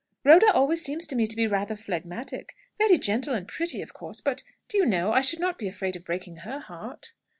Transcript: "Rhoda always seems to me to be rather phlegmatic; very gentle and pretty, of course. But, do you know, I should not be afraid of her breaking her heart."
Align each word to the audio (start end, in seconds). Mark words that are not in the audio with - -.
"Rhoda 0.23 0.51
always 0.51 0.81
seems 0.81 1.05
to 1.05 1.15
me 1.15 1.27
to 1.27 1.35
be 1.35 1.45
rather 1.45 1.75
phlegmatic; 1.75 2.55
very 2.79 2.97
gentle 2.97 3.35
and 3.35 3.47
pretty, 3.47 3.83
of 3.83 3.93
course. 3.93 4.19
But, 4.19 4.41
do 4.67 4.79
you 4.79 4.85
know, 4.87 5.11
I 5.11 5.21
should 5.21 5.39
not 5.39 5.59
be 5.59 5.67
afraid 5.67 5.95
of 5.95 6.01
her 6.01 6.05
breaking 6.07 6.37
her 6.37 6.57
heart." 6.57 7.13